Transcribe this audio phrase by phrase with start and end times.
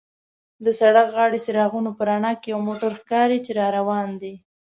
[0.65, 4.33] د سړک غاړې څراغونو په رڼا کې یو موټر ښکاري چې را روان دی.